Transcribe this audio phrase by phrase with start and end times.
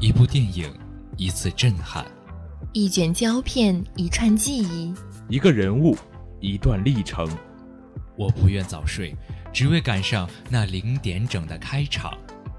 [0.00, 0.72] 一部电影，
[1.16, 2.04] 一次震撼；
[2.72, 4.94] 一卷胶片，一串记忆；
[5.28, 5.96] 一个人物，
[6.38, 7.28] 一段历程。
[8.16, 9.12] 我不愿早睡，
[9.52, 12.12] 只为赶上那零点整的开场；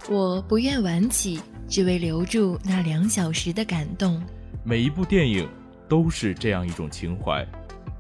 [0.10, 4.22] 我不愿晚起，只为留住那两小时的感动。
[4.66, 5.48] 每一部电影
[5.88, 7.48] 都是这样一种情怀。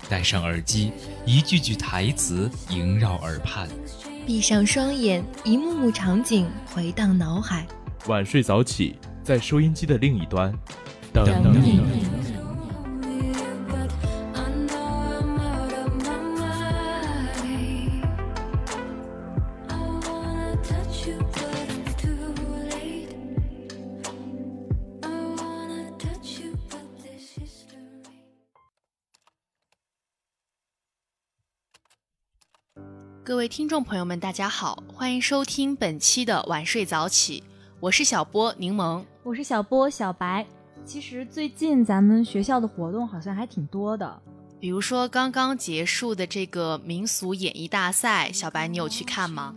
[0.10, 0.92] 戴上耳机，
[1.26, 3.70] 一句句台词萦绕耳畔；
[4.26, 7.66] 闭上双眼，一幕幕场景回荡脑海。
[8.08, 8.98] 晚睡早起。
[9.30, 10.52] 在收音机的另一端，
[11.14, 11.24] 等
[11.62, 11.80] 你。
[33.24, 37.44] 各位听众朋友们，大家好，欢迎收听本期的晚睡早起。
[37.82, 40.44] 我是小波柠檬，我是小波小白。
[40.84, 44.20] 其实最近咱们学校的活动好像还挺多的，
[44.60, 49.54] 比如说刚刚结束的这个民俗演艺大赛，小白你有去看吗？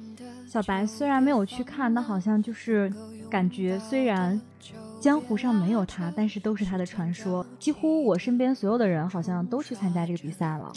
[0.46, 2.92] 小白虽然没有去看，但好像就是
[3.30, 4.38] 感觉虽然
[5.00, 7.46] 江湖上没有他，但是都是他的传说。
[7.58, 10.70] 几乎我身边所有的人好像都去参加这个比赛了。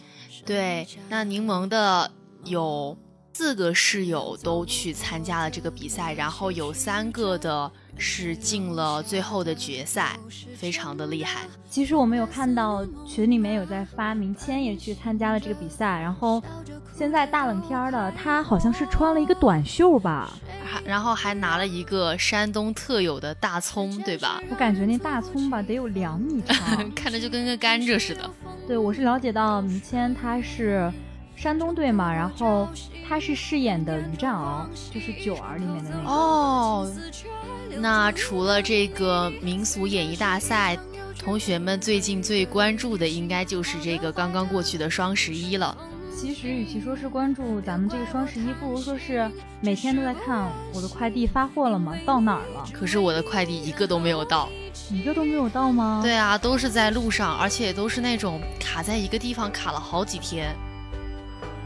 [0.46, 2.10] 对，那柠檬的
[2.46, 2.98] 有。
[3.38, 10.18] 四个室友都去参加了这个比赛，然后有三个的是进了最后的决赛，
[10.56, 11.42] 非常的厉害。
[11.70, 16.42] 其实我们有看到群里面有在发，明谦也去参加了这个比赛，然后
[16.98, 20.32] 现在大冷天的，他好像是穿了一个短袖吧，
[20.64, 24.42] 还然后还拿了一个山东特有的大葱，对吧？
[24.50, 28.32] 我感觉那大葱吧得有两米长， 看着就跟个甘蔗似的。
[28.66, 30.90] 对，我是了解到明谦他是。
[31.36, 32.68] 山东队嘛，然后
[33.08, 36.10] 他是饰演的于占鳌，就是九儿里面的那个。
[36.10, 36.92] 哦，
[37.78, 40.78] 那除了这个民俗演艺大赛，
[41.20, 45.78] 同学们最近最关注的应该就是这个刚刚过去的双十一了。
[46.18, 49.30] 其实与其说是关注咱们这个双十一，不如说是
[49.60, 51.94] 每天都在看我的快递发货了吗？
[52.06, 52.66] 到哪儿了？
[52.72, 54.50] 可是我的快递一个都没有到，
[54.90, 56.00] 一个都没有到吗？
[56.02, 60.56] 对啊，都是在路上，而且都是那种卡在一个地方卡了好几天。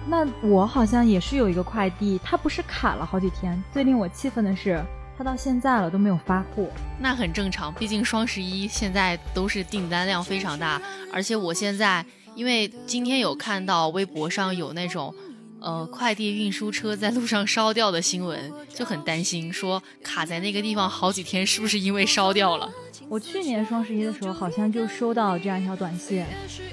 [0.07, 3.61] 那我好像也是有一个快递，它不是卡了好几天。
[3.71, 4.83] 最令我气愤的是，
[5.17, 6.67] 它到现在了都没有发货。
[6.99, 10.81] 那很正常，毕竟双十一现在都是订单量非常大，
[11.13, 15.13] 而且我现在因为今天有看到微博上有那种，
[15.61, 22.69] 呃，快递运输车在路上烧掉的新闻，就很担心，说卡在那个地方好几天，是不是因为烧掉了？
[23.07, 26.23] 我去年双十一的时候，好像就收到这样一条短信，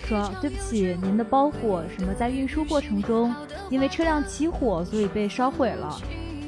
[0.07, 3.35] 说对不起，您的包裹什么在运输过程中，
[3.71, 6.01] 因为车辆起火，所以被烧毁了。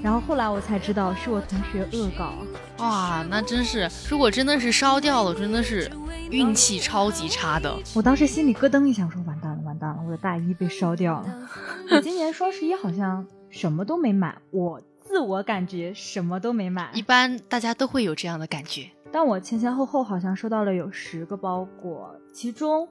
[0.03, 2.35] 然后后来我才知道是我同学恶搞。
[2.79, 5.91] 哇，那真是，如果真的是烧掉了，真的是
[6.31, 7.75] 运气超级差的。
[7.95, 11.49] 我当时心里咯噔一下，说完蛋了，完蛋了，我的大衣被烧掉了。
[11.91, 16.91] 我今年双十一好像什么都没买，我自我感觉什么都没买。
[16.95, 18.89] 一般大家都会有这样的感觉。
[19.11, 22.89] 但我前前后后好像收到了有十个包裹，其中，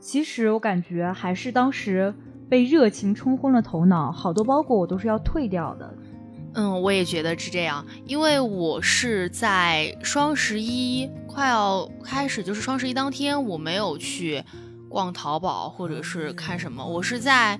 [0.00, 2.12] 其实我感觉还是当时
[2.48, 5.94] 被热情冲昏了头脑，好多包裹我都是要退掉的。
[6.54, 14.42] 嗯，我也觉得是这样，因为我是在双十一快要开始，就是双十一当天，我没有去
[14.88, 17.58] 逛淘宝或者是看什么，我是在，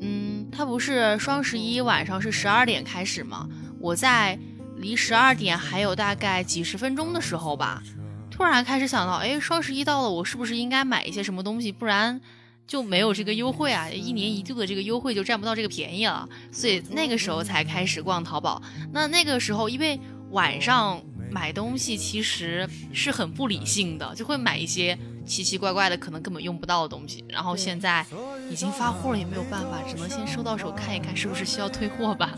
[0.00, 3.48] 嗯，它不是双十一晚上是十二点开始吗？
[3.80, 4.38] 我在。
[4.76, 7.80] 离十二点还有大概几十分钟的时候吧，
[8.28, 11.70] 突然开始想到，哎，双十一到了，我是不是应该买一些什么东西？
[11.70, 12.20] 不然
[12.66, 13.88] 就没有这个优惠啊！
[13.90, 16.28] 一年一度的这个优惠就占不到这个便宜了。
[16.50, 18.62] 所以那个时候才开始逛淘宝。
[18.92, 19.98] 那那个时候，因为
[20.30, 27.24] 晚上买东西其实是很不理性的，就会买一些奇奇怪怪的，可能根本用不到的东西。
[27.28, 28.04] 然后现在
[28.50, 32.34] 已经发货了，也没有办法，只能先收到手看一看，是不是需要退货吧。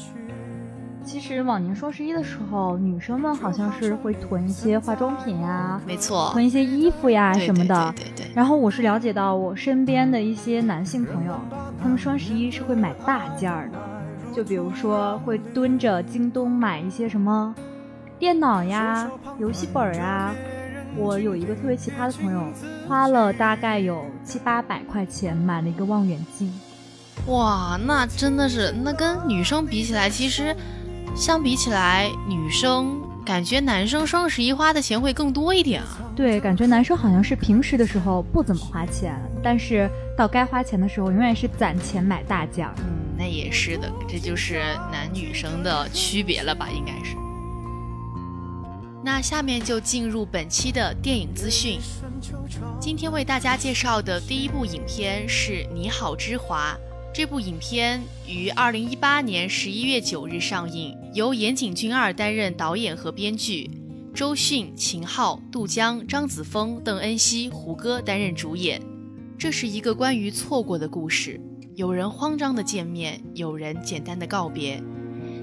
[1.07, 7.95] 其实往年双十一的时候，女生们好像是会囤一些化妆品呀，没错，囤一些衣服呀什么的。
[7.97, 8.27] 对对对。
[8.35, 11.39] 然后我是了解到，我身边的一些男性朋友，
[11.81, 13.79] 他们双十一是会买大件儿的，
[14.35, 17.55] 就比如说会蹲着京东买一些什么
[18.19, 19.09] 电脑呀、
[19.39, 20.35] 游戏本儿啊。
[20.99, 22.43] 我有一个特别奇葩的朋友，
[22.89, 26.53] 花了大概有七八百块钱买了一个望远镜。
[27.29, 30.55] 哇，那真的是，那跟女生比起来，其实。
[31.17, 35.99] 相比起来，女生感觉男生双十一花的钱会更多一点啊。
[36.15, 42.69] 对，感觉男生好像是平时的时候不怎么花钱，但是到该花钱的时候，永远是攒钱买大件。
[42.81, 44.61] 嗯，那也是的，这就是
[44.93, 46.69] 男女生的区别了吧？
[46.71, 47.17] 应该是。
[49.03, 51.79] 那下面就进入本期的电影资讯。
[52.79, 56.75] 今天为大家介绍的第一部影片是《你好，之华》。
[57.15, 63.71] 这部影片于二零一八年十一月九日上映，由岩井俊二担任导演和编剧，
[64.13, 68.79] 周迅、秦昊、杜江、张子枫、邓恩熙、胡歌担任主演。
[69.39, 71.41] 这是一个关于错过的故事，
[71.75, 74.79] 有人慌张的见面，有人简单的告别。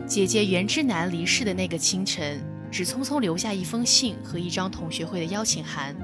[0.06, 5.96] 姐姐袁之南离世的那个清晨，只匆匆留下一封信和一张同学会的邀请函。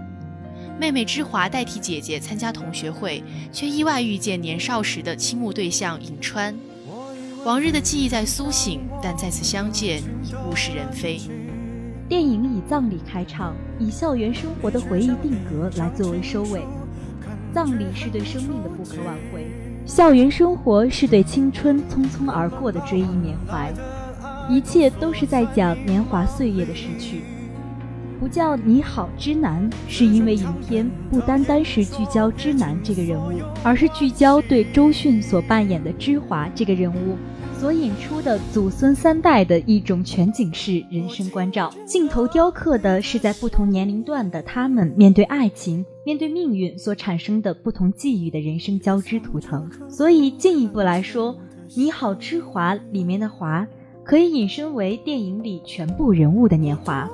[0.79, 6.57] 妹妹之华代替姐姐参加同学会，却意外遇见年少时的倾慕对象颍川。
[7.45, 11.19] 往日的记忆在苏醒，但再次相见已物是人非。
[12.09, 16.61] 电影以葬礼开场，以校园生活的回忆定格来作为收尾。
[17.53, 19.47] 葬礼是对生命的不可挽回，
[19.85, 23.71] 校园生活是对青春匆匆而过的追忆缅怀，
[24.49, 27.23] 一切都是在讲年华岁月的逝去。
[28.19, 37.15] 不叫你好之男，是因为影片不单单是聚焦之男这个人物，而是聚焦对周迅所扮演的之华这个人物
[37.57, 41.73] 所引出的祖孙三代的一种全景式人生关照。
[41.85, 49.69] 镜头雕刻的是在不同年龄段的他们面对爱情、面对命运所产生的不同际遇的人生交织图腾。
[49.89, 51.33] 所以进一步来说，
[51.75, 53.65] 《你好之华》里面的华，
[54.03, 57.09] 可以引申为电影里全部人物的年华。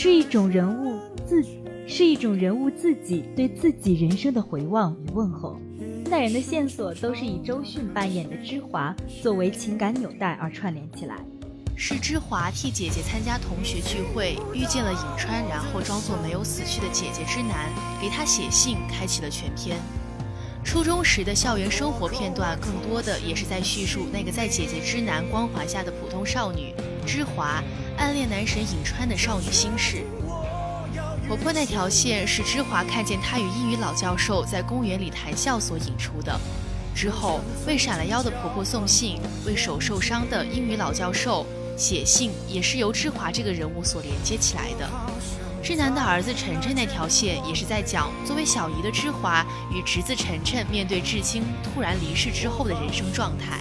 [0.00, 0.96] 是一种人物
[1.26, 1.44] 自，
[1.88, 5.58] 是一种人物自己对自己人生的回望与问候。
[6.04, 11.16] 三代人的线索都是以周迅扮演的芝华作为情感纽带而串联起来。
[11.74, 17.68] 是芝华替姐姐参加同学聚会，遇见了颍川，然后装作没有死去的姐姐之男，
[18.00, 19.76] 给他写信，开启了全篇。
[20.62, 26.72] 初中时的校园生活片段，更多的也是在叙述那个在姐姐之男光环下的普通少女
[27.04, 27.60] 芝华。
[27.98, 30.04] 暗恋男神颍川的少女心事，
[31.26, 36.40] 婆婆那条线是芝华看见她与英语老教授在公园里谈笑所引出的。
[36.94, 41.44] 之后为闪了腰的婆婆送信，为手受伤的英语老教授
[41.76, 44.88] 写信，也是由芝华这个人物所连接起来的。
[45.60, 53.58] 志南的儿子晨晨那条线也是在讲作为小姨的芝华与侄子晨晨面对至亲突然离世之后的人生状态。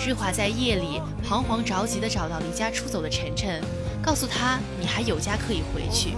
[0.00, 3.62] 芝华在夜里彷徨着急地找到离家出走的晨晨，
[4.02, 6.14] 告诉他：“你还有家可以回去。”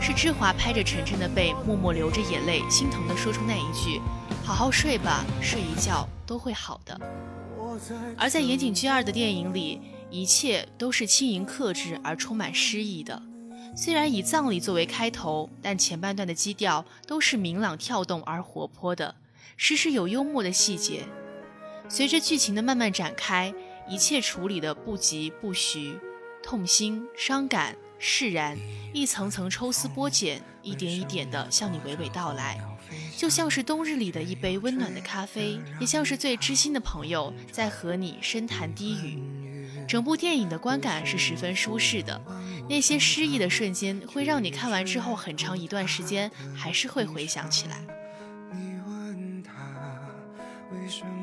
[0.00, 4.00] 是芝华拍着晨晨的背，默默流着眼泪，心疼地说出那一句
[4.42, 6.98] ：“好好睡吧，睡一觉都会好的。”
[8.16, 13.20] 而在岩井俊二的电影里，一切都是轻盈克制而充满诗意的。
[13.76, 19.14] 虽然以葬礼作为开头，但前半段的基调都是明朗跳动而活泼的，
[19.58, 21.04] 时时有幽默的细节。
[21.88, 23.52] 随着剧情的慢慢展开，
[23.88, 25.98] 一切处理的不疾不徐，
[26.42, 28.56] 痛心、伤感、释然，
[28.92, 32.60] 一层层抽丝剥茧，一点一点的向你娓娓道来，
[33.16, 39.22] 就像是冬日里的一杯温暖的咖啡，也像是最知心的朋友在和你深谈低语。
[39.88, 42.20] 整部电影的观感是十分舒适的，
[42.68, 47.82] 那些诗意的瞬间会让你看完之后很长一段时间还是会回想起来
[48.52, 49.52] 你问他
[50.70, 51.17] 为什。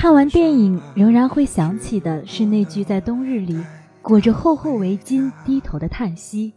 [0.00, 3.62] 看完电影，仍然会想起的是那句在冬日里
[4.00, 6.54] 裹着厚厚围巾低头的叹息，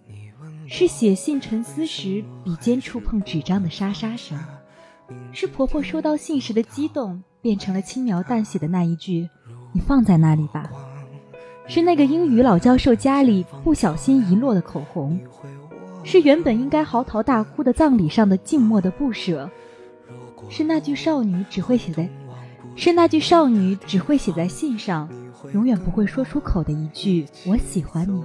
[0.65, 4.39] 是写信沉思时笔尖触碰纸张的沙沙声，
[5.33, 9.29] 是婆婆收到信时的激动变成了轻描淡写的那一句
[9.75, 10.71] “你放在那里吧”，
[11.67, 15.19] 是那个英语老教授家里不小心遗落的口红，
[16.05, 19.49] 是原本应该嚎啕大哭的葬礼上的静默的不舍，
[20.47, 22.09] 是那句少女只会写在。
[22.75, 25.07] 是那句少女只会写在信上，
[25.53, 28.23] 永远不会说出口的一句“我喜欢你”。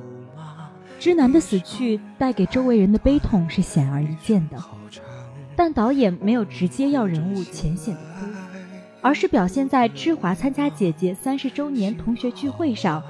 [0.98, 4.56] 之男的死去带给周围人的悲痛是显而易见的，
[5.54, 8.26] 但导演没有直接要人物浅显的哭，
[9.00, 13.02] 而是表现在芝华参加姐姐三十周年同学聚会上，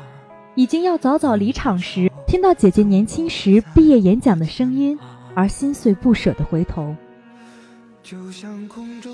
[0.54, 4.98] 已经要早早离场时，听到姐姐年轻时毕业演讲的声音，
[5.34, 6.94] 而心碎不舍的回头。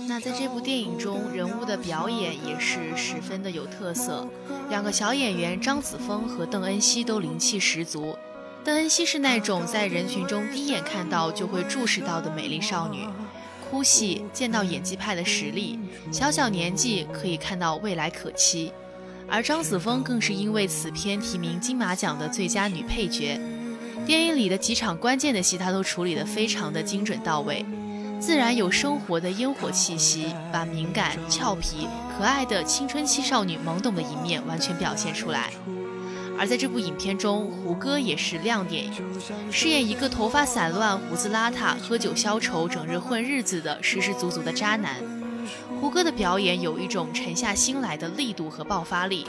[0.07, 4.29] 那在这部电影中，人物的表演也是十分的有特色。
[4.71, 8.17] 两个小演员张子枫和邓恩熙都灵气十足。
[8.65, 13.07] 邓恩熙是那种在人群中第一眼看到就会注视到的美丽少女，
[13.69, 15.79] 哭戏见到演技派的实力，
[16.13, 18.73] 小小年纪可以看到未来可期。
[19.29, 23.41] 而张子枫更是因为此片提名金马奖的最佳女配角，
[24.07, 27.65] 电影里的几场关键的戏，她都处理得非常的精准到位。
[28.25, 35.51] 自然有生活的烟火气息，把敏感、俏皮、可爱的青春期少女懵懂的一面完全表现出来。
[36.39, 38.91] 而在这部影片中，胡歌也是亮点，
[39.51, 44.95] 饰演一个头发散乱、胡子邋遢、喝酒消愁、整日混日子的实实足足的渣男。
[45.85, 49.27] 胡歌的表演有一种沉下心来的力度和爆发力，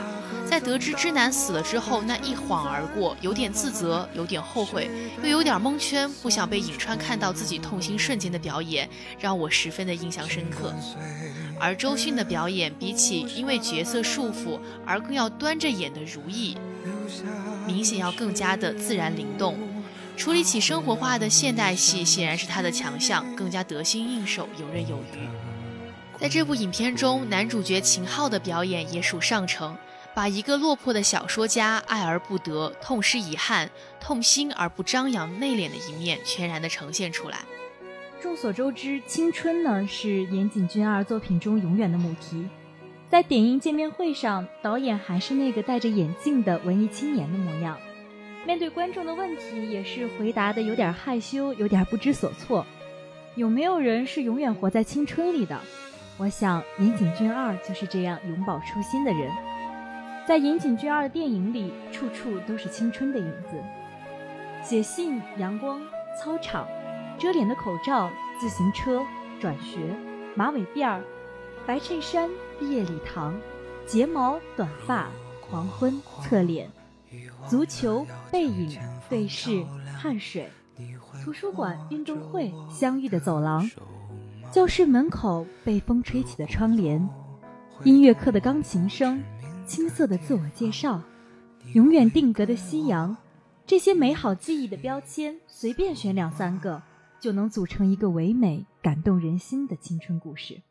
[0.50, 4.90] 在得知知男死了之后，那一晃而过，有点自责，有点后悔，
[5.22, 10.74] 又有点蒙圈，不想被颍川看到自己痛心瞬间的表演，让我十分的印象深刻。
[11.60, 16.58] 而周迅的表演，比起因为角色束缚而更要端着演的如意，
[17.68, 19.58] 明显要更加的自然灵动，
[20.16, 25.45] 处理起生活化的现代戏，显然是他的强项，更加得心应手，游刃有余。
[26.26, 29.78] 在这部影片中，男主角秦昊的表演也属上乘，
[30.16, 33.70] 把一个落魄的小说家爱而不得、痛失遗憾、
[34.02, 37.42] 痛心而不张扬、内敛的一面全然的呈现出来。
[38.20, 42.48] 众所周知，青春呢是岩井俊二作品中永远的母题。
[43.08, 47.78] 在点映见面会上，导演还是那个戴着眼镜的文艺青年的模样，
[48.48, 52.66] 面对观众的问题也是回答的有点害羞，有点不知所措。
[53.36, 55.62] 有没有人是永远活在青春里的？
[56.18, 59.30] 我想，岩井俊二就是这样永葆初心的人。
[60.26, 63.62] 在岩井俊二的电影里，处处都是青春的影子：
[64.64, 65.82] 写信、阳光、
[66.18, 66.66] 操场、
[67.20, 69.04] 遮脸的口罩、自行车、
[69.42, 69.94] 转学、
[70.36, 71.04] 马尾辫儿、
[71.68, 73.36] 白衬衫、毕业礼堂、
[73.86, 75.10] 睫毛、短发、
[75.42, 76.70] 黄昏、侧脸、
[77.46, 78.80] 足球、背影、
[79.10, 79.66] 对视、
[79.98, 80.50] 汗水、
[81.26, 83.70] 图书馆、运动会、相遇的走廊。
[84.56, 87.10] 教室门口被风吹起的窗帘，
[87.84, 89.22] 音乐课的钢琴声，
[89.66, 91.02] 青涩的自我介绍，
[91.74, 93.18] 永远定格的夕阳，
[93.66, 96.82] 这些美好记忆的标签，随便选两三个，
[97.20, 100.62] 就能组成一个唯美、感动人心的青春故事。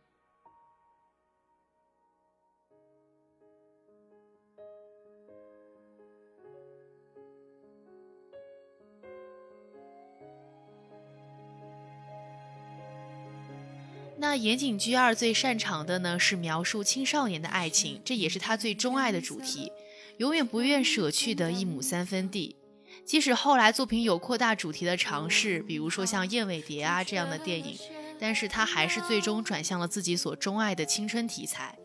[14.27, 19.71] 那岩井俊二最擅长的呢是描述青少年的爱情，这也是他最钟爱的主题，
[20.17, 22.57] 永远不愿舍去的一亩三分地。
[23.05, 27.77] 即使后来作品有扩大主题的尝试，比如说像《燕尾蝶》啊这样的电影，
[28.19, 31.79] 但是他还是最终转向了自己所钟爱的青春题材。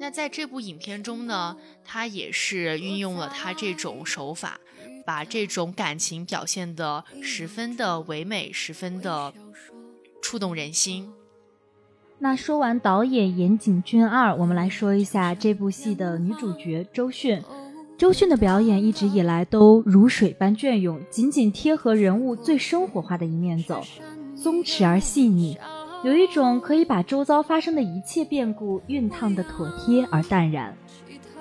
[0.00, 4.58] 那在这部影片中呢，他也是运用了他这种手法，
[5.06, 9.32] 把这种感情表现得十分的唯美，十分的。
[10.24, 11.12] 触动人心。
[12.18, 17.42] 那说完导演岩井俊二，我们来说一下这部戏的女主角周迅。
[17.98, 23.82] 周迅的表演一直以来都如水般隽永，紧紧贴合人物最生活化的一面走，
[24.34, 25.58] 松弛而细腻，
[26.02, 30.74] 有一种可以把周遭发生的一切变故熨烫的妥帖而淡然。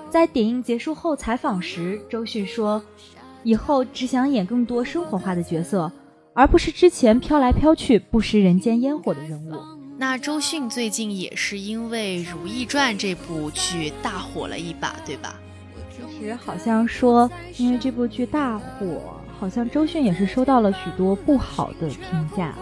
[0.09, 2.83] 在点映结束后采访时，周迅说
[3.43, 5.89] ：“以后只想演更多生活化的角色。”
[6.33, 9.53] 而不是之前飘来飘去、不食人间烟火的人物。
[9.97, 15.39] 那周迅最近也是因为《如懿传》这部剧大火了一把，对吧？
[15.95, 22.55] 其实好像说，因为这部剧大火，好像周迅也是收到了许多不好的评价。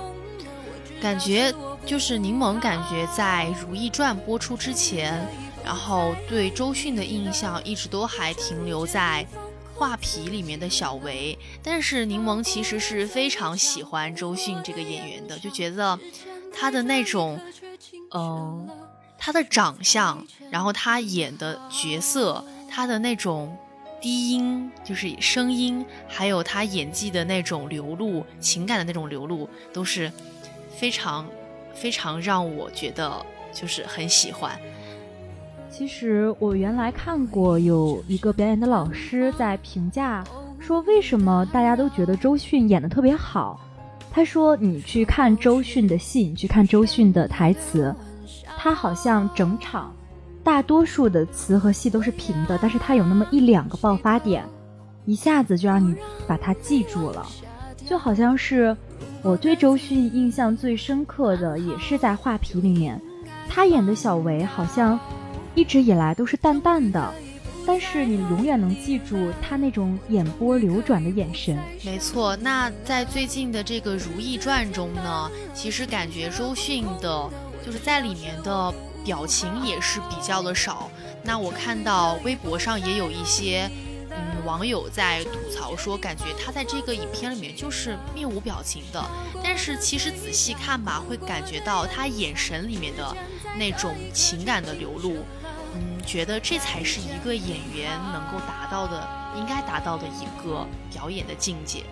[1.01, 1.53] 感觉
[1.85, 5.25] 就是柠檬，感觉在《如懿传》播出之前，
[5.63, 9.25] 然后对周迅的印象一直都还停留在。
[9.81, 15.97] 画皮里面的小维，但是柠檬其实是非常喜欢周迅这个演员的，就觉得
[16.53, 17.41] 他的那种，
[18.13, 18.69] 嗯，
[19.17, 23.57] 他的长相，然后他演的角色，他的那种
[23.99, 30.11] 低音，就是声音，还有他演技的那种流露，情感的那种流露，都是
[30.77, 31.27] 非常
[31.73, 34.61] 非常让我觉得就是很喜欢。
[35.81, 40.23] 其实我原来看过有一个表演的老师在评价
[40.59, 43.59] 说，为什么大家都觉得周迅演的特别好？
[44.11, 47.95] 他说：“你去看周迅的戏，你去看周迅的台词，
[48.59, 49.91] 他好像整场
[50.43, 54.45] 大多数的词和戏都是平的，但是他有那么一两个爆发点，
[55.07, 55.95] 一下子就让你
[56.27, 57.25] 把它记住了。
[57.87, 58.77] 就好像是
[59.23, 63.01] 我对周迅印象最深刻的，也是在画皮里面，
[63.49, 64.99] 他演的小维好像。”
[65.55, 67.13] 一直以来都是淡淡的，
[67.65, 71.57] 但是你永远能记住他那种眼波流转的眼神。
[71.83, 77.29] 没错，那在最近的这个《如懿传》中呢，其实感觉周迅的，
[77.65, 80.89] 就是在里面的表情也是比较的少。
[81.23, 83.69] 那我看到微博上也有一些。
[84.13, 89.01] 嗯，网友在吐槽说，感觉他在这个影片里面就是面无表情的。
[89.41, 93.15] 但是其实仔细看吧，会感觉到他眼神里面的
[93.57, 95.23] 那种情感的流露。
[96.11, 101.83] 觉得这才是一个演员能够达到的，应该达到的一个表演的境界。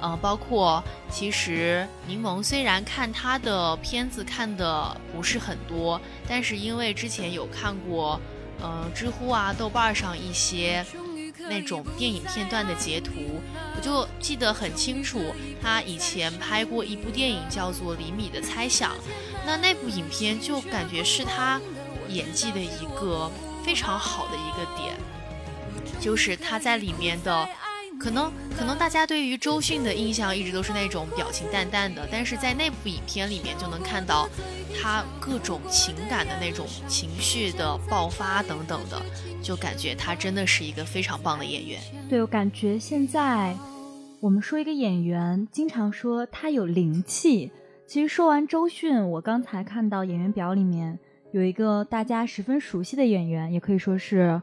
[0.00, 0.80] 嗯，包括
[1.10, 8.20] 其实柠檬虽然看他的片子看的不是很多，但是因为之前有看过，
[8.62, 10.86] 呃，知乎啊、豆瓣上一些
[11.50, 13.10] 那种电影片段的截图，
[13.74, 18.92] 我就记得很清楚，他以前拍过一部电影叫做《厘米的猜想》，
[19.44, 21.60] 那那部影片就感觉是他
[22.08, 23.28] 演技的一个
[23.66, 24.94] 非常好的一个点，
[26.00, 27.48] 就是他在里面的。
[27.98, 34.28] 可能可能大家对于周迅的印象一直都是那种表情淡淡的，但是在那部影片里面就能看到
[34.78, 39.00] 她各种情感的那种情绪的爆发等等的，
[39.42, 41.80] 就感觉她真的是一个非常棒的演员。
[42.06, 43.56] 对我感觉现在
[44.20, 47.50] 我们说一个演员，经常说他有灵气。
[47.86, 50.98] 其实说完周迅，我刚才看到演员表里面
[51.32, 54.40] 有一个大家十分熟悉的演员，也可以说是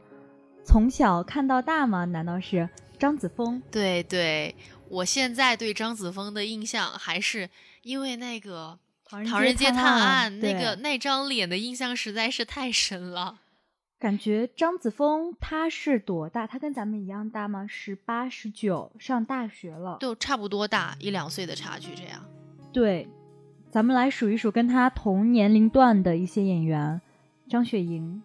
[0.64, 2.04] 从小看到大吗？
[2.04, 2.68] 难道是？
[2.98, 4.54] 张子枫，对对，
[4.88, 7.50] 我现在对张子枫的印象还是
[7.82, 8.78] 因为那个
[9.28, 13.40] 《唐人街探案》那个那张脸的印象实在是太深了。
[13.98, 16.46] 感觉张子枫他是多大？
[16.46, 17.66] 他跟咱们一样大吗？
[17.66, 22.24] 十八、十九，上大学了，就差不多大一两岁的差距这样。
[22.72, 23.08] 对，
[23.74, 27.00] 咱们来数一数跟他同年龄段的一些演员：
[27.48, 28.22] 张雪迎，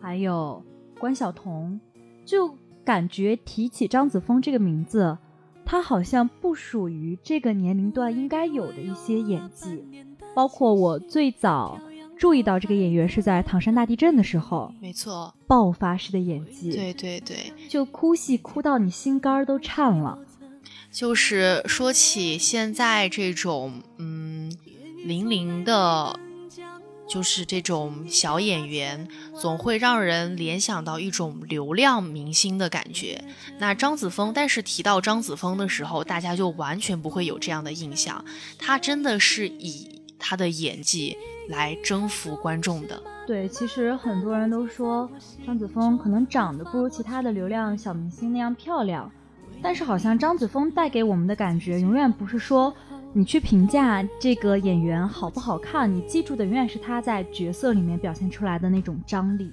[0.00, 0.60] 还有
[0.98, 1.78] 关晓彤，
[2.26, 2.56] 就。
[2.84, 5.16] 感觉提起张子枫这个名字，
[5.64, 9.82] 他好像不属于这个年龄段应该有的一些演技。
[10.34, 11.80] 包括我最早
[12.18, 17.36] 注意到这个演员是在唐山大地震的时候，没错，爆发式的演技，对对对，
[17.70, 20.18] 就哭戏哭到你心肝都颤了。
[20.94, 24.56] 就是说起现在这种嗯
[25.04, 26.20] 零零的。
[27.06, 29.06] 就是这种小演员，
[29.38, 33.22] 总会让人联想到一种流量明星的感觉。
[33.58, 38.24] 那张子枫，但是提到张子枫的时候，大家就完全不会有这样的印象。
[38.58, 41.14] 他真的是以他的演技
[41.50, 43.00] 来征服观众的。
[43.26, 45.08] 对，其实很多人都说
[45.44, 49.12] 张子枫可能长得不如其他的流量小明星那样漂亮，
[49.64, 52.72] 但是好像张子枫带给我们的感觉，永远不是说。
[53.16, 59.50] 你去评价这个演员好不好看，你记住的永远是他在角色里面表现出来的那种张力。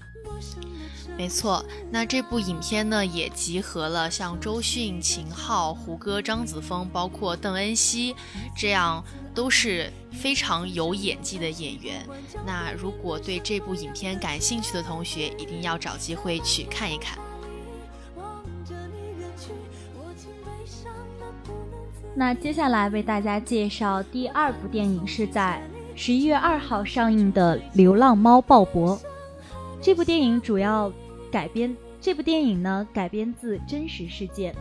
[1.16, 8.16] 没错，那这部影片呢，也集合了像周迅、秦昊、胡歌、张子枫，包括邓恩熙，
[8.58, 9.02] 这样
[9.34, 12.06] 都是非常有演技的演员。
[12.46, 17.18] 那如果对这部影片感兴趣的同学，一定要找机会去看一看。
[22.14, 25.62] 那接下来为大家介绍第二部电影，是在
[25.96, 28.98] 十一月二号上映的《流浪猫鲍勃》。
[29.82, 30.92] 这部电影主要
[31.32, 34.54] 改编，这部电影呢改编自真实事件。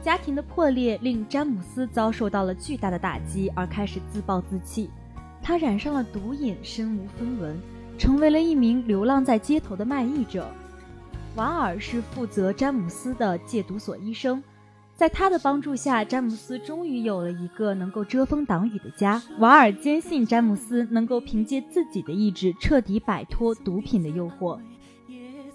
[0.00, 4.88] 家庭的破裂令詹姆斯遭受到了巨大的打击，而开始自暴自弃。
[5.42, 7.56] 他染上了毒瘾，身无分文，
[7.98, 10.48] 成为了一名流浪在街头的卖艺者。
[11.36, 14.42] 瓦尔是负责詹姆斯的戒毒所医生。
[15.02, 19.20] 在他的帮助下，詹姆斯终于有了一个能够遮风挡雨的家。
[19.40, 24.60] 瓦尔坚信詹姆斯能够凭借自己的意志彻底摆脱毒品的诱惑。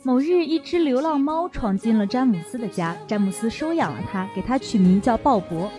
[0.04, 5.70] 某日，一只流浪猫闯进了詹姆斯的家，詹姆斯收养了它，给它取名叫鲍勃。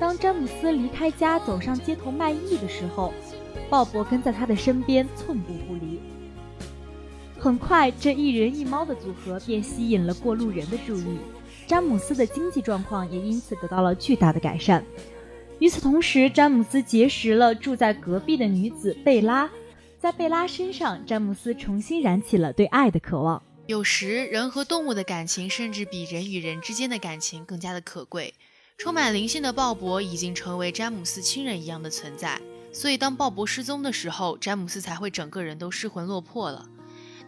[0.00, 3.12] 当詹姆斯离开家走上街头卖艺的时候，
[3.68, 6.00] 鲍勃跟在他的身边，寸步不离。
[7.38, 11.18] 很快，这一人一猫的组合便吸引了过路人的注意。
[11.66, 14.84] 詹姆斯的经济状况也因此得到了巨大的改善。
[15.58, 19.48] 与此同时，詹姆斯结识了住在隔壁的女子贝拉，
[20.00, 23.42] 在贝拉身上，詹姆斯重新燃起了对爱的渴望。
[23.66, 28.34] 有时，人和动物的感情甚至比人与人之间的感情更加的可贵。
[28.76, 32.40] 充满灵性的鲍勃已经成为詹姆斯亲人一样的存在，
[32.72, 36.66] 所以当鲍勃失踪的时候，詹姆斯才会整个人都失魂落魄了。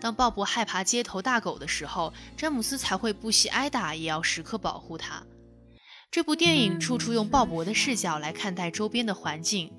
[0.00, 5.22] 当鲍勃害怕街头大狗的时候，詹姆斯才会不惜挨打也要时刻保护他。
[6.10, 9.72] 这部电影处处用鲍勃的视角来看待周边的环境，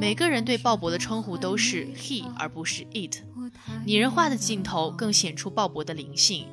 [0.00, 3.18] 每个人对鲍勃的称呼都是 he 而不是 it。
[3.84, 6.48] 拟人化的镜头更显出鲍勃的灵性。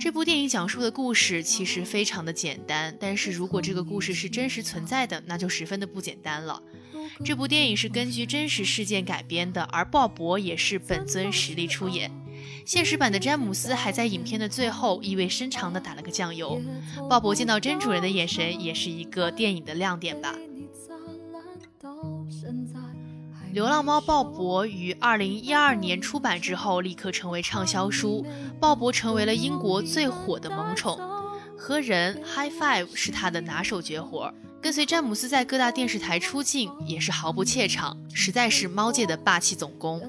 [0.00, 6.60] 这部电影讲述的故事其实非常的简单，但是如果这个故事是真实存在的，那就十分的不简单了。
[7.24, 12.10] 这部电影是根据真实事件改编的，而鲍勃也是本尊实力出演。
[12.66, 16.60] 现实版的詹姆斯还在影片的最后意味深长地打了个酱油。
[17.08, 20.34] 鲍勃见到真主人的眼神，也是一个电影的亮点吧。
[23.52, 28.26] 流浪猫鲍勃于二零一二年出版之后，立刻成为畅销书。
[28.60, 30.98] 鲍勃成为了英国最火的萌宠，
[31.56, 34.32] 和人 high five 是他的拿手绝活。
[34.64, 40.00] 跟随詹姆斯在各大电视台出镜，也是毫不怯场，实在是猫界的霸气总攻。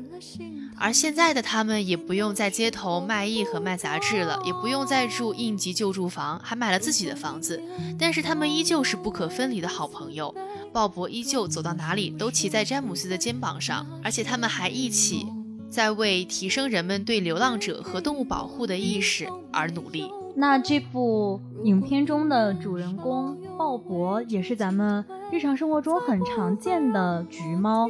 [0.78, 7.62] 而现在的他们也不用在街头卖艺和卖杂志了，也不用再住应急救助房，还买了自己的房子。
[8.00, 10.34] 但是他们依旧是不可分离的好朋友。
[10.72, 15.28] 鲍勃依旧走到哪里都骑在詹姆斯的肩膀上，而且他们还一起
[15.70, 20.10] 在为提升人们对流浪者和动物保护的意识而努力。
[20.38, 27.88] 那这部影片中的主人公鲍勃也是咱们日常生活中很常见的橘猫，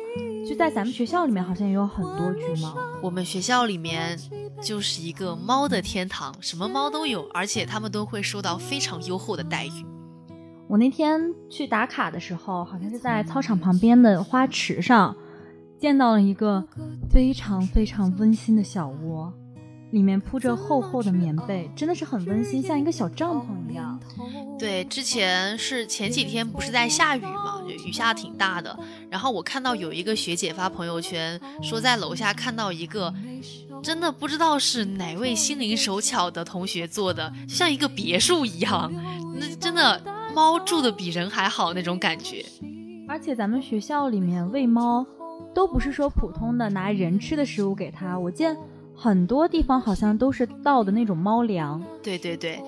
[0.48, 2.76] 就在咱们学校里面好像也有很多橘猫。
[3.02, 4.18] 我们学校里面
[4.62, 9.86] 就是一个猫的天堂，什么猫都有，而且它们都会受到非常优厚的待遇。
[10.68, 15.16] 我那天去打卡的时候，好像是在操场旁边的花池上，
[15.80, 16.64] 见到了一个
[17.10, 19.34] 非常非常温馨的小窝。
[19.96, 23.98] 里面铺着厚厚的棉被，真的是很温馨，像一个小帐篷一样。
[24.60, 28.78] 对，之前是前几天不是在下雨嘛，就雨下挺大的。
[29.10, 33.14] 然后我看到有一个学姐发朋友圈，说在楼下看到一个，
[33.82, 38.92] 真的不知道是哪位心灵手巧的同学做的，像一个别墅一样。
[39.40, 40.02] 那真的
[40.36, 42.44] 猫住的比人还好那种感觉。
[43.08, 45.06] 而且咱们学校里面喂猫，
[45.54, 48.58] 都不是说普通的拿人吃的食物给它，我见。
[48.96, 52.62] 很多地方好像都是倒的那种猫粮，对对对，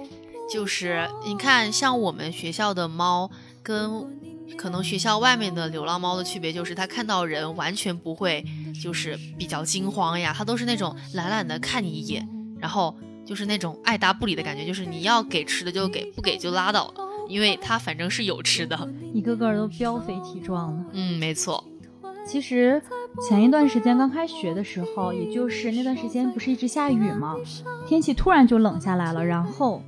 [0.52, 3.30] 就是你看，像我们学校的猫
[3.63, 4.06] 跟
[4.58, 8.46] 可能学校外面的流浪猫的区别，就是它看到人完全不会
[8.82, 12.28] 就是比较惊慌呀，它都是那种懒懒的看你一眼，
[12.60, 16.94] 然后就是那种爱答不理的感觉，就是你要给吃的就给，不给就拉倒，
[17.28, 20.86] 因为它反正是有吃的，一个个都膘肥体壮的。
[20.94, 21.63] 嗯，没错。
[22.28, 22.82] 其实
[23.28, 27.36] 前一段时间刚开学的时候，也就是那段时间不是一直下雨吗？
[27.88, 29.26] 天气突然就冷下来了。
[29.26, 29.82] 然后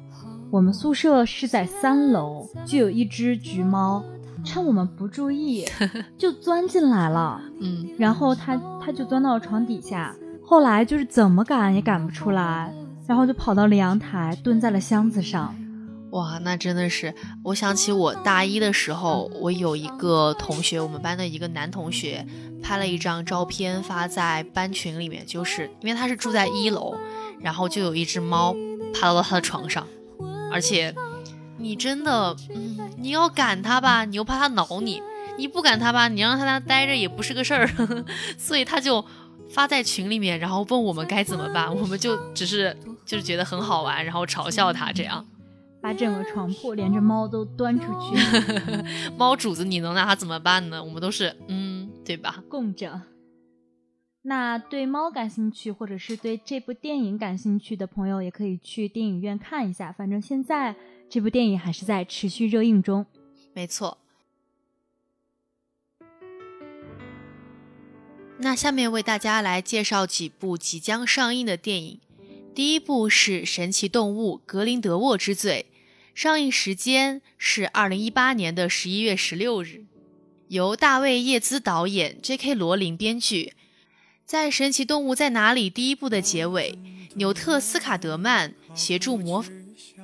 [0.50, 4.04] 我们宿舍是在三楼，就有一只橘猫，
[4.44, 5.66] 趁我们不注意
[6.18, 7.42] 就钻进来了。
[7.60, 12.74] 嗯，然后它它就钻到了床底下，后来就是怎么赶也赶不出来，
[13.06, 15.54] 然后就跑到了阳台，蹲在了箱子上。
[16.12, 22.26] 哇，那真的是，我想起我大一的时候，我有一个同学，我们班的一个男同学，
[22.64, 26.96] 拍了一张照片发在班群里面，就是因为他是住在一楼，
[27.40, 28.56] 然后就有一只猫
[28.94, 29.88] 爬到了他的床上，
[30.52, 30.94] 而且
[31.58, 32.36] 你真的，
[32.98, 35.02] 你要赶它吧，你又怕它挠你；
[35.38, 37.70] 你不赶它吧，你让它那待着也不是个事儿，
[38.36, 39.06] 所以他就
[39.52, 45.24] 发在群里面，然后问我们该怎么办，我们就只是就是觉得很好玩，然后嘲笑他这样。
[45.82, 48.18] 把整个床铺连着猫都端出去，
[49.18, 50.84] 猫主子你能拿它怎么办呢？
[50.84, 52.44] 我们都是嗯，对吧？
[52.50, 53.02] 供着。
[54.24, 59.94] 那对猫感兴趣，或者是对这部电影感兴趣的朋友，也可以去电影院看一下。
[59.94, 60.76] 反正现在
[61.10, 63.06] 这部电影还是在持续热映中。
[63.54, 63.98] 没错。
[68.40, 72.00] 那下面为大家来介绍几部即将上映的电影。
[72.60, 75.68] 第一部是《神奇动物格林德沃之罪》，
[76.14, 79.86] 上映时间是二零一八年的十一月十六日，
[80.50, 82.54] 由大卫·叶兹导演，J.K.
[82.56, 83.54] 罗琳编剧。
[84.26, 86.78] 在《神奇动物在哪里》第一部的结尾，
[87.14, 89.46] 纽特·斯卡德曼协助魔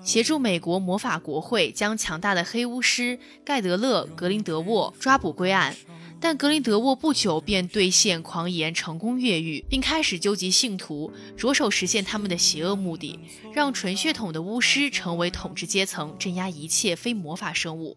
[0.01, 5.75] 协助美国魔法国会将强大的黑巫师盖德勒·格林德沃抓捕归案。
[6.19, 13.19] 但格林德沃不久便兑现狂言，成功越狱，并开始纠集信徒，着手实现他们的邪恶目的，
[13.53, 17.95] 让纯血统的巫师成为统治阶层，镇压一切非魔法生物。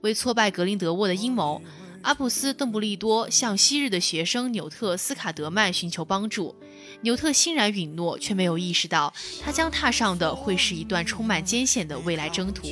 [0.00, 1.62] 为挫败格林德沃的阴谋，
[2.02, 6.54] 阿布斯·邓布利多向昔日的学生纽特·斯卡德曼寻求帮助。
[7.02, 12.68] 纽特欣然允诺，却没有意识到他将踏上的会是一段充满艰险的未来征途。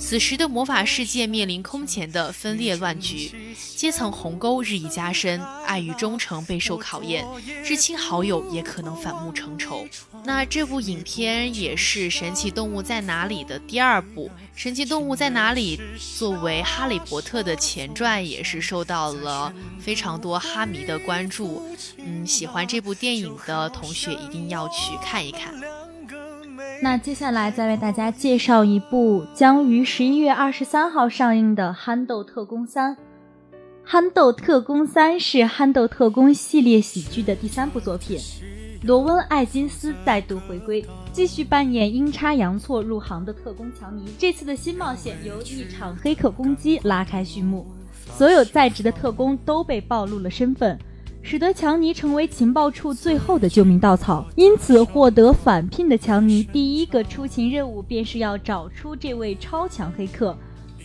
[0.00, 3.30] 此时的魔法世界面临空前的分裂乱局，
[3.76, 7.24] 阶层鸿沟日益加深，爱与忠诚备受考验，
[7.62, 9.86] 至亲好友也可能反目成仇。
[10.24, 15.76] 那这部影片也是《神奇动物在哪里》的第二部，《神奇动物在哪里》
[16.18, 21.62] 作为《哈利波特》的前传，也是受到了非常多哈迷的关注。
[21.98, 25.54] 嗯，喜欢这部电影的同学一定要去看一看。
[26.82, 32.96] 那接下来再为大家介绍一部将于十一月二十三号上映的《憨豆特工三》。
[33.84, 38.18] 《憨豆特工三》是《憨豆特工》系列喜剧的第三部作品，
[38.82, 44.06] 罗温·艾金斯再度回归，继续扮演阴差阳错入行的特工强尼。
[44.18, 47.66] 这次的新冒险由一场黑客攻击拉开序幕。
[48.16, 50.78] 所有在职的特工都被暴露了身份，
[51.22, 54.26] 使得强尼成为情报处最后的救命稻草。
[54.36, 60.36] 因此，获得返聘的强尼第一个出勤任务便是要找出这位超强黑客。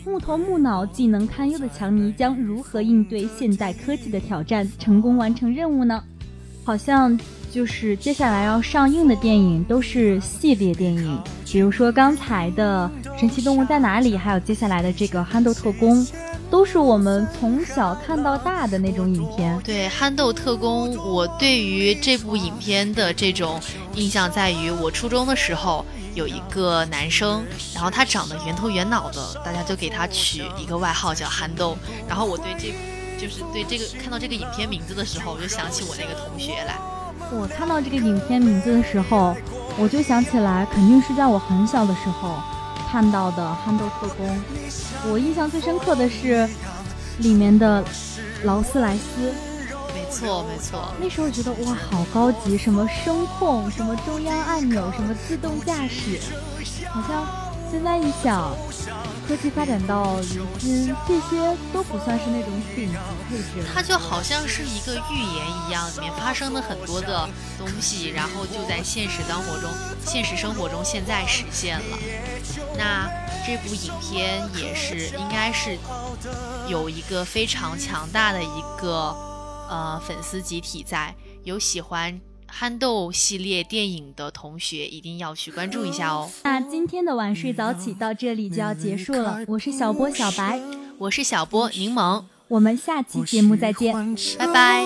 [0.05, 6.03] 木头木脑、技能堪忧的强尼将如何应对现代科技的挑战，成功完成任务呢？
[6.63, 7.17] 好像
[7.51, 15.95] 就是接下来要上映的电影都是系列电影，比如说刚才的《神奇动物在哪里》，还有接下来的这个《憨豆特工》，
[16.49, 19.60] 都是我们从小看到大的那种影片。
[19.63, 23.60] 对《憨豆特工》，我对于这部影片的这种
[23.95, 25.86] 印象在于，我初中的时候。
[26.15, 31.77] 有一个男生，然后他长得圆头圆脑的，大家就给他取一个外号叫憨豆。
[32.08, 32.73] 然后我对这，
[33.19, 36.77] 就是对这个看到这个影片名字的时候，我就想起我那个同学来。
[37.38, 39.36] 我看到这个影片名字的时候，
[39.77, 42.36] 我就想起来，肯定是在我很小的时候
[42.95, 44.25] 看到的《憨豆特工》。
[45.12, 46.47] 我印象最深刻的是
[47.17, 47.84] 里面的
[48.45, 49.34] 劳斯莱斯。
[49.93, 50.93] 没错，没错。
[50.97, 56.21] 那时候觉得哇，好高级，什么声控，什么中央按钮，什么自动驾驶，
[56.88, 57.27] 好像
[57.75, 58.55] 现在一想，
[59.27, 62.95] 科技发展到如今，这些都不算是那种顶级
[63.29, 63.67] 配置。
[63.73, 69.69] 它就好像是一个预言一样，里面发生的很多的东西，然后就在现实生活中、
[70.05, 71.97] 现实生活中现在实现了。
[72.77, 73.09] 那
[73.45, 75.77] 这部影片也是应该是
[76.69, 79.13] 有一个非常强大的一个。
[79.67, 82.21] 呃，粉丝集体在有喜欢
[82.57, 86.31] 憨豆系列电影的同学，一定要去关注一下哦。
[86.45, 90.61] 那今天的晚睡早起到这里就要结束了，我是小波小白，
[90.97, 93.93] 我是小波柠檬，我们下期节目再见，
[94.37, 94.85] 拜拜。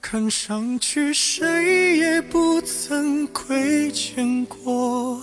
[0.00, 5.22] 看上去谁也不曾亏欠过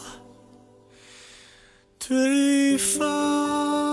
[1.99, 3.90] 对方。